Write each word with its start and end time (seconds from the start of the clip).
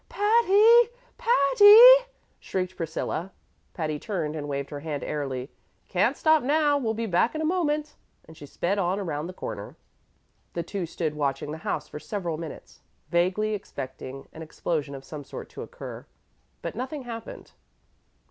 "Patty! 0.09 0.89
Patty!" 1.19 1.77
shrieked 2.39 2.75
Priscilla. 2.75 3.31
Patty 3.75 3.99
turned 3.99 4.35
and 4.35 4.47
waved 4.49 4.71
her 4.71 4.79
hand 4.79 5.03
airily. 5.03 5.51
"Can't 5.89 6.17
stop 6.17 6.41
now 6.41 6.75
will 6.79 6.95
be 6.95 7.05
back 7.05 7.35
in 7.35 7.41
a 7.41 7.45
moment"; 7.45 7.93
and 8.25 8.35
she 8.35 8.47
sped 8.47 8.79
on 8.79 8.99
around 8.99 9.27
the 9.27 9.31
corner. 9.33 9.75
The 10.53 10.63
two 10.63 10.87
stood 10.87 11.13
watching 11.13 11.51
the 11.51 11.59
house 11.59 11.87
for 11.87 11.99
several 11.99 12.39
minutes, 12.39 12.81
vaguely 13.11 13.53
expecting 13.53 14.27
an 14.33 14.41
explosion 14.41 14.95
of 14.95 15.05
some 15.05 15.23
sort 15.23 15.49
to 15.49 15.61
occur. 15.61 16.07
But 16.63 16.73
nothing 16.75 17.03
happened. 17.03 17.51